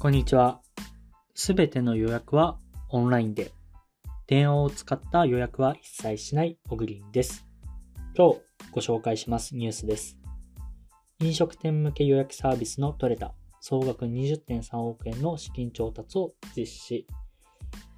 [0.00, 0.62] こんにちは。
[1.34, 2.56] すべての予約は
[2.88, 3.52] オンラインで、
[4.26, 7.46] 電話を使った予約は一切しないオグリンです。
[8.16, 8.40] 今日
[8.72, 10.16] ご紹介しますニュースです。
[11.20, 17.06] 飲食店向け予約サービスのトレタ、総額20.3億円の資金調達を実施。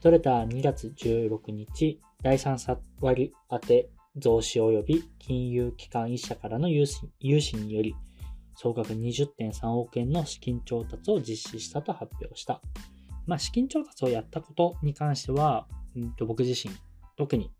[0.00, 7.96] トレタ2月16日、第3割当て増資及び金融機関1社からの融資により、
[8.60, 12.60] 総額20.3億円の資金調達を実施したと発表した。
[13.24, 16.74] まあ、資金調達をやったことに関しては、うんと僕自身、
[17.16, 17.52] 特に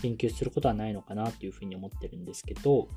[0.00, 2.88] 言及することはないのかなというふうに思ってるんですけど、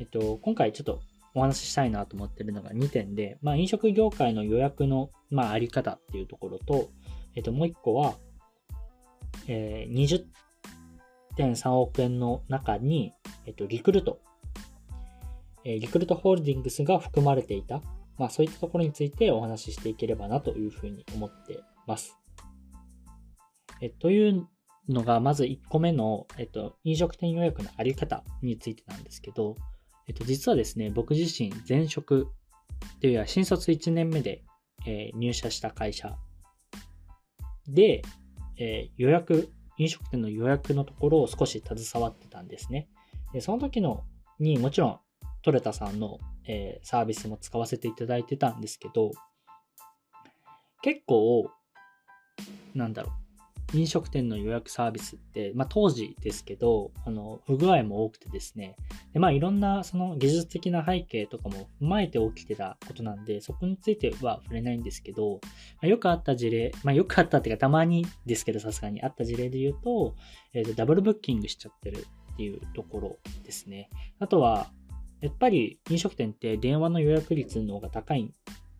[0.00, 1.00] えっと、今回ちょっと
[1.32, 6.90] お話ししたいなと思ってるのが2点で、まあ、飲食業界の予約の、まあ、あり方っていうところと、
[7.36, 8.14] えっと、もう1個は、
[9.46, 10.26] えー、
[11.36, 13.12] 20.3億円の中に、
[13.46, 14.20] えっと、リクルート
[15.64, 17.82] えリクルートホールディングスが含まれていた、
[18.18, 22.16] まあそういったところについてお話ししていければなというふうに思ってます。
[23.80, 24.48] えという
[24.88, 29.56] のが、まず1個目の、えっと、飲食店予約のあり方についてなんですけど、
[30.06, 32.28] えっと、実はですね、僕自身前職
[33.00, 34.42] というは新卒1年目で、
[34.86, 36.16] えー、入社した会社
[37.68, 38.02] で、
[38.58, 42.88] えー、予約、飲食店の予約のところを少し携わってたんですね。
[43.32, 44.04] でその時の
[44.38, 45.00] にもちろん
[45.42, 49.12] トレタさんの、えー、サービスも使わせていただいてたんですけど、
[50.82, 51.50] 結構、
[52.74, 58.76] なんだろう、飲食店の予約サービスって、まあ当時ですけど、あの、不具合も多くてですね、
[59.12, 65.40] でまあいろんなその技術的な背景とかも踏まえて起きてたことなんで、そこについては触れないんですけど、
[65.74, 70.14] まあ、よくあった事例、まあよくあったっていうかたまにですけどさすがにあった事例で言うと、
[70.52, 73.88] えー、とダブルブッキングしちゃってるっていうところですね。
[74.18, 74.70] あとは、
[75.20, 78.32] やっぱり飲食店って電話の予約率の方が高い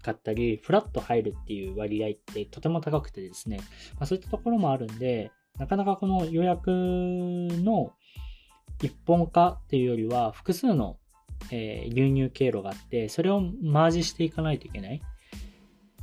[0.02, 3.58] かったり、フラット入るっていう割合ってとても高くてですね、
[3.94, 7.92] まあ、そういったところもあるんで、なかなかこの予約の
[8.82, 10.96] 一本化っていうよりは、複数の、
[11.50, 15.02] えー、流入経路があって、それをマージしていかないといけない。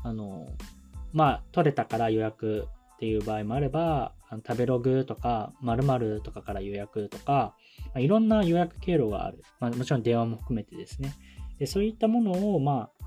[0.04, 0.48] あの、
[1.14, 2.68] まあ、取れたから予約
[2.98, 4.14] っていう場合もあれば、
[4.48, 9.44] 食べログとか、〇〇とかから予約とか、まあ、いろんな予約経路がある。
[9.60, 11.14] まあ、もちろん電話も含めてですね。
[11.60, 13.06] でそういったものを、まあ、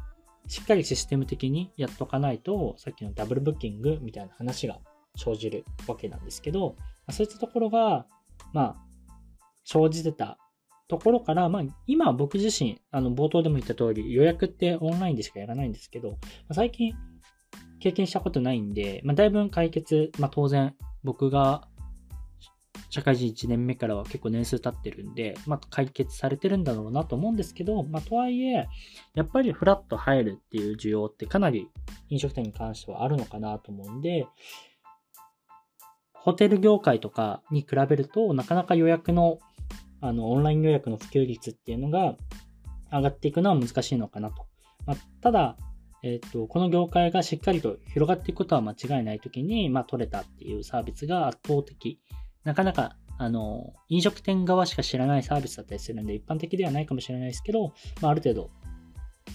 [0.49, 4.79] しっかりシステム的にやっとかないと、さっきのダブルブッキングみたいな話が
[5.17, 8.07] 生じるわけなんですけど、ま、そういったところが、
[8.53, 8.77] まあ、
[9.65, 10.39] 生じてた
[10.87, 16.17] ところから、まあ、今僕自身、あの、冒頭でも言った通り、予約ってオンラインでしかやらないんですけど、ま
[16.51, 16.95] あ、最近
[17.81, 21.67] 経験したことないんで、まあ、だいぶ解決、まあ、当然、僕が
[22.91, 28.67] 社会人1年目からは結構年数経ってるんで、まあ、解決されてるんだろうなと思うんですけど、まあ、とはいえ、
[29.15, 31.69] やっぱりフラット入るっていう需要ってかなり
[32.09, 34.27] 飲食店に関してはあるのかなと思うんで、
[36.13, 39.39] ホテル業界とかに比べると、なかなか予約の、
[40.01, 42.17] あの、オンライン予約の普及率っていうのが
[42.93, 44.47] 上がっていくのは難しいのかなと。
[44.85, 45.57] まあ、ただ、
[46.03, 52.01] えっ、と、この業界がしっかりと広がっていくことは間違いないときに、まあ、取れたっていうサービスが圧倒的
[52.45, 58.51] なかなか、あの、飲食店側しか知らないサービスだったりするんで、一般的ではないかもしれないですけど、まあ、ある程度、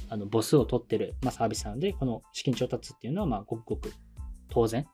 [0.09, 3.94] あの、母数を取ってる、まあ、サービスなので、この資金調達っていうのは、まあ、ごくごく
[4.50, 4.88] 当然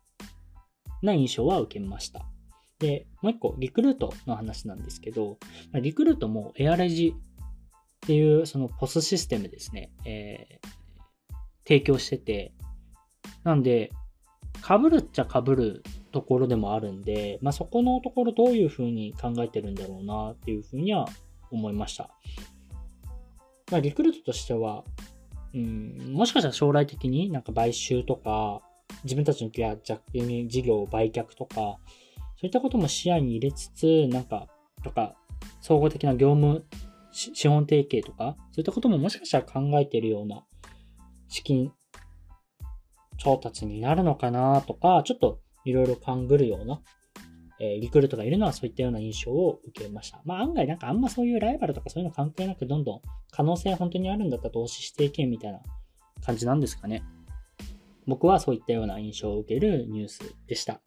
[1.02, 2.26] な印象は受けました。
[2.80, 5.38] で、もう一個、リクルートの話なんですけど、
[5.74, 10.68] リクルートもエアレジっていうそのポスシステムですね、えー、
[11.72, 12.54] 提供してて、
[13.46, 13.92] なんで、
[14.62, 21.08] 被るっちゃ被るところでもあるんで、まあ、そこのところどういうふうに考えてるんだろうなっていうふうには
[21.50, 22.10] 思いました。
[23.72, 24.84] まあ、リクルートとしては、
[25.54, 28.62] うん、もしかしたら将来的になんか買収とか、
[29.06, 34.50] 自分たちの事業を売却とか、そういったことも視野に入れつつ、なんか、
[34.84, 35.16] とか、
[35.62, 36.66] 総合的な業務
[37.14, 40.44] 資本提携とか、そういったことももしかしたら考えてるような
[41.32, 41.72] 資金
[43.18, 46.82] 調達になるのかなとか、ちょっといろいろ勘ぐるような、
[47.60, 50.22] えー、リクルートがいるのはそういったような印象を受けました。
[50.26, 53.02] まあ案外なんかあんまそういうライバルとかそういうの関係なくどんどん
[53.32, 55.62] 可能性本当にあるんだったら投資していけみたいな
[56.26, 57.04] 感じなんですかね。
[58.08, 60.82] 僕はそういったような印象を受けるニュースでした。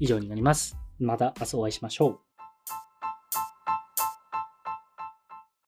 [0.00, 0.76] 以上になります。
[0.98, 2.25] また明日お会いしましょう。